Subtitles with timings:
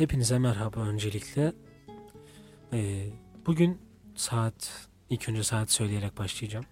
[0.00, 1.52] Hepinize merhaba öncelikle.
[2.72, 3.06] Ee,
[3.46, 3.78] bugün
[4.14, 6.64] saat, ilk önce saat söyleyerek başlayacağım.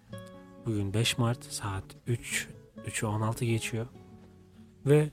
[0.67, 2.49] Bugün 5 Mart saat 3,
[2.86, 3.86] 3'ü 16 geçiyor.
[4.86, 5.10] Ve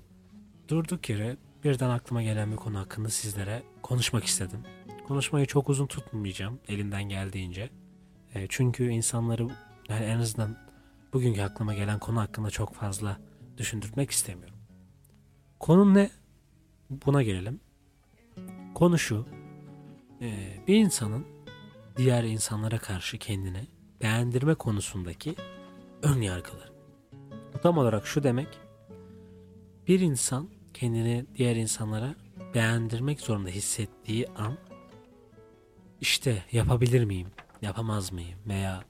[0.67, 4.59] durduk yere birden aklıma gelen bir konu hakkında sizlere konuşmak istedim.
[5.07, 7.69] Konuşmayı çok uzun tutmayacağım elimden geldiğince.
[8.35, 9.47] Ee, çünkü insanları
[9.89, 10.57] yani en azından
[11.13, 13.17] bugünkü aklıma gelen konu hakkında çok fazla
[13.57, 14.57] düşündürmek istemiyorum.
[15.59, 16.09] Konu ne?
[16.89, 17.64] Buna gelelim.
[18.75, 19.25] Konu şu.
[20.21, 21.25] e, Bir insanın
[21.97, 23.67] diğer insanlara karşı kendine
[24.01, 25.35] beğendirme konusundaki
[26.03, 26.71] ön yargıları.
[27.53, 28.47] Bu tam olarak şu demek.
[29.87, 32.15] Bir insan kendini diğer insanlara
[32.53, 34.57] beğendirmek zorunda hissettiği an
[36.01, 37.27] işte yapabilir miyim,
[37.61, 38.83] yapamaz mıyım veya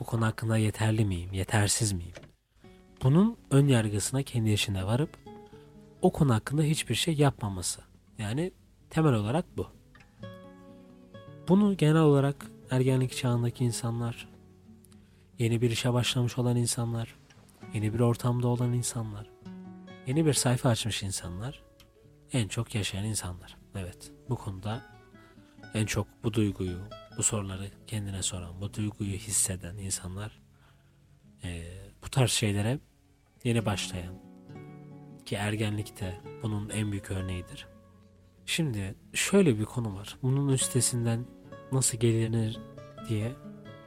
[0.00, 2.14] bu konu hakkında yeterli miyim, yetersiz miyim?
[3.02, 5.10] Bunun ön yargısına kendi yaşına varıp
[6.02, 7.80] o konu hakkında hiçbir şey yapmaması.
[8.18, 8.52] Yani
[8.90, 9.66] temel olarak bu.
[11.48, 14.28] Bunu genel olarak ergenlik çağındaki insanlar,
[15.38, 17.14] yeni bir işe başlamış olan insanlar,
[17.74, 19.30] yeni bir ortamda olan insanlar,
[20.06, 21.62] yeni bir sayfa açmış insanlar,
[22.32, 23.56] en çok yaşayan insanlar.
[23.74, 24.82] Evet, bu konuda
[25.74, 26.78] en çok bu duyguyu,
[27.18, 30.46] bu soruları kendine soran, bu duyguyu hisseden insanlar
[31.44, 32.78] eee, bu tarz şeylere
[33.44, 34.14] yeni başlayan
[35.26, 37.66] ki ergenlikte bunun en büyük örneğidir.
[38.46, 40.16] Şimdi şöyle bir konu var.
[40.22, 41.26] Bunun üstesinden
[41.72, 42.58] nasıl gelinir
[43.08, 43.32] diye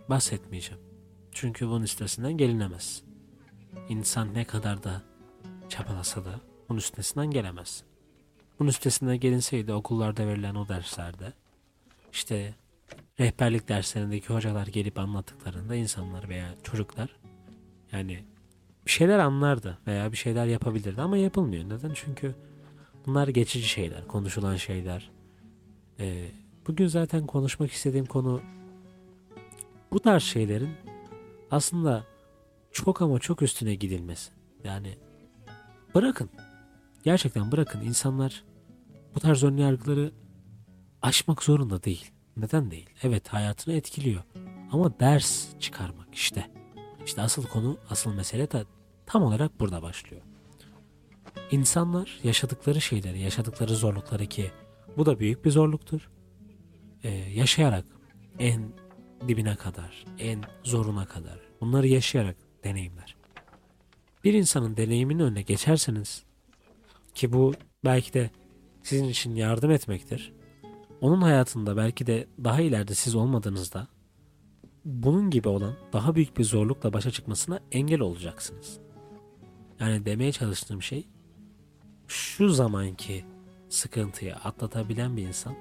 [0.09, 0.83] bahsetmeyeceğim.
[1.31, 3.03] Çünkü bunun üstesinden gelinemez.
[3.89, 5.01] İnsan ne kadar da
[5.69, 7.83] çabalasa da bunun üstesinden gelemez.
[8.59, 11.33] Bunun üstesinden gelinseydi okullarda verilen o derslerde
[12.11, 12.55] işte
[13.19, 17.16] rehberlik derslerindeki hocalar gelip anlattıklarında insanlar veya çocuklar
[17.91, 18.23] yani
[18.85, 21.63] bir şeyler anlardı veya bir şeyler yapabilirdi ama yapılmıyor.
[21.63, 21.91] Neden?
[21.94, 22.35] Çünkü
[23.05, 25.11] bunlar geçici şeyler, konuşulan şeyler.
[26.00, 26.25] Ee,
[26.67, 28.41] bugün zaten konuşmak istediğim konu
[29.91, 30.69] bu tarz şeylerin
[31.52, 32.06] aslında
[32.72, 34.31] çok ama çok üstüne gidilmesi.
[34.63, 34.97] Yani
[35.96, 36.29] bırakın.
[37.03, 37.81] Gerçekten bırakın.
[37.81, 38.44] İnsanlar
[39.16, 40.12] bu tarz ön yargıları
[41.02, 42.12] aşmak zorunda değil.
[42.38, 42.90] Neden değil?
[43.03, 44.23] Evet hayatını etkiliyor.
[44.72, 46.52] Ama ders çıkarmak işte.
[47.06, 48.66] İşte asıl konu, asıl mesele de
[49.06, 50.22] tam olarak burada başlıyor.
[51.51, 54.51] İnsanlar yaşadıkları şeyleri, yaşadıkları zorlukları ki
[54.97, 56.09] bu da büyük bir zorluktur.
[57.03, 57.85] Ee, yaşayarak
[58.39, 58.73] en
[59.27, 63.15] dibine kadar, en zoruna kadar bunları yaşayarak deneyimler.
[64.23, 66.23] Bir insanın deneyiminin önüne geçerseniz
[67.15, 67.53] ki bu
[67.85, 68.29] belki de
[68.83, 70.33] sizin için yardım etmektir.
[71.01, 73.87] Onun hayatında belki de daha ileride siz olmadığınızda
[74.85, 78.79] bunun gibi olan daha büyük bir zorlukla başa çıkmasına engel olacaksınız.
[79.79, 81.07] Yani demeye çalıştığım şey
[82.09, 83.25] şu zamanki
[83.70, 85.56] sıkıntıyı atlatabilen bir insan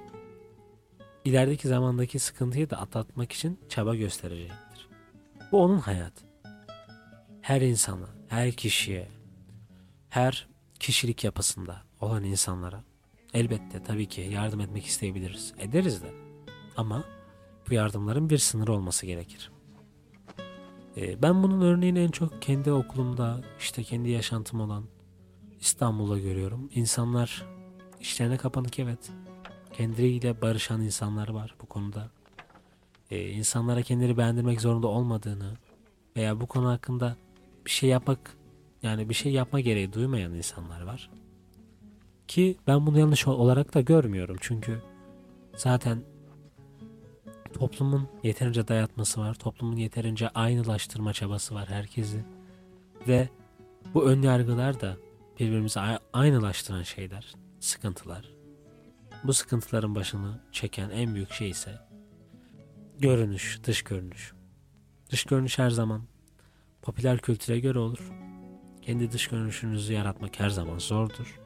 [1.25, 4.89] ilerideki zamandaki sıkıntıyı da atlatmak için çaba gösterecektir.
[5.51, 6.25] Bu onun hayatı.
[7.41, 9.07] Her insana, her kişiye,
[10.09, 10.47] her
[10.79, 12.83] kişilik yapısında olan insanlara
[13.33, 15.53] elbette tabii ki yardım etmek isteyebiliriz.
[15.57, 16.13] Ederiz de.
[16.77, 17.03] Ama
[17.69, 19.51] bu yardımların bir sınırı olması gerekir.
[20.97, 24.85] Ee, ben bunun örneğini en çok kendi okulumda, işte kendi yaşantım olan
[25.61, 26.69] İstanbul'da görüyorum.
[26.75, 27.45] İnsanlar
[27.99, 29.11] işlerine kapanık evet.
[29.73, 32.11] Kendileriyle barışan insanlar var bu konuda.
[33.11, 35.57] Ee, insanlara kendileri beğendirmek zorunda olmadığını
[36.17, 37.15] veya bu konu hakkında
[37.65, 38.37] bir şey yapmak
[38.83, 41.09] yani bir şey yapma gereği duymayan insanlar var.
[42.27, 44.37] Ki ben bunu yanlış olarak da görmüyorum.
[44.39, 44.81] Çünkü
[45.55, 46.03] zaten
[47.53, 49.33] toplumun yeterince dayatması var.
[49.33, 52.25] Toplumun yeterince aynılaştırma çabası var herkesi.
[53.07, 53.29] Ve
[53.93, 54.97] bu ön yargılar da
[55.39, 55.79] birbirimizi
[56.13, 58.33] aynılaştıran şeyler, sıkıntılar.
[59.23, 61.79] Bu sıkıntıların başını çeken en büyük şey ise
[62.99, 64.33] görünüş, dış görünüş.
[65.11, 66.03] Dış görünüş her zaman
[66.81, 68.11] popüler kültüre göre olur.
[68.81, 71.39] Kendi dış görünüşünüzü yaratmak her zaman zordur.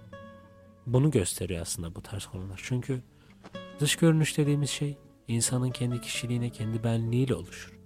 [0.87, 2.61] Bunu gösteriyor aslında bu tarz konular.
[2.63, 3.03] Çünkü
[3.79, 4.97] dış görünüş dediğimiz şey
[5.27, 7.79] insanın kendi kişiliğine, kendi benliğiyle oluşur.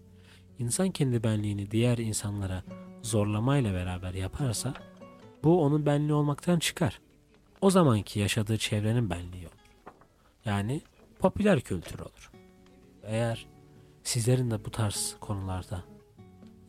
[0.60, 2.63] İnsan kendi benliğini diğer insanlara
[3.01, 4.74] zorlamayla beraber yaparsa
[5.48, 7.00] bu onun benliği olmaktan çıkar.
[7.62, 9.56] O zamanki yaşadığı çevrenin benliği olur.
[10.46, 10.82] Yani
[11.20, 12.32] popüler kültür olur.
[13.04, 13.48] Eğer
[14.04, 15.84] sizlerin de bu tarz konularda,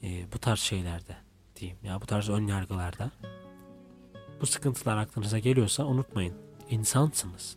[0.03, 1.17] e, bu tarz şeylerde
[1.57, 3.11] diyeyim ya bu tarz ön yargılarda
[4.41, 6.35] bu sıkıntılar aklınıza geliyorsa unutmayın.
[6.71, 7.57] İnsansınız.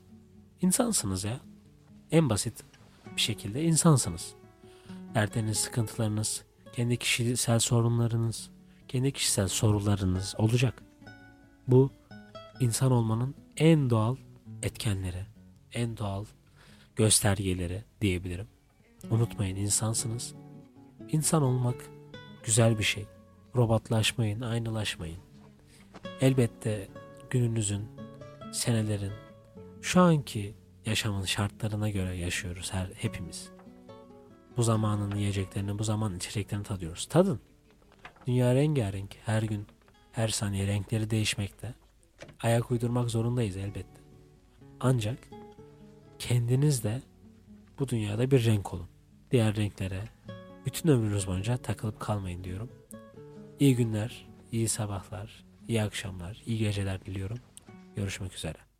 [0.62, 1.40] İnsansınız ya.
[2.12, 2.64] En basit
[3.16, 4.34] bir şekilde insansınız.
[5.16, 8.50] Dertleriniz, sıkıntılarınız, kendi kişisel sorunlarınız,
[8.88, 10.84] kendi kişisel sorularınız olacak.
[11.72, 11.92] Bu
[12.60, 14.16] insan olmanın en doğal
[14.64, 15.26] etkenleri.
[15.74, 16.26] en doğal
[16.96, 18.48] göstergeleri diyebilirim.
[19.10, 20.36] Unutmayın insansınız.
[21.12, 21.76] İnsan olmak
[22.44, 23.06] güzel bir şey.
[23.56, 25.20] Robotlaşmayın, aynılaşmayın.
[26.22, 26.88] Elbette
[27.30, 27.88] gününüzün,
[28.54, 29.14] senelerin,
[29.82, 33.50] şu anki yaşamın şartlarına göre yaşıyoruz her hepimiz.
[34.58, 37.06] Bu zamanın yiyeceklerini, bu zamanın içeceklerini tadıyoruz.
[37.06, 37.40] Tadın.
[38.28, 39.16] Dünya rengarenk.
[39.26, 39.68] Her gün,
[40.12, 41.74] her saniye renkleri değişmekte.
[42.44, 44.02] Ayak uydurmak zorundayız elbette.
[44.80, 45.18] Ancak
[46.20, 47.02] kendiniz de
[47.80, 48.88] bu dünyada bir renk olun.
[49.32, 50.04] Diğer renklere
[50.66, 52.70] bütün ömrünüz boyunca takılıp kalmayın diyorum.
[53.60, 57.40] İyi günler, iyi sabahlar, iyi akşamlar, iyi geceler diliyorum.
[57.96, 58.71] Görüşmek üzere.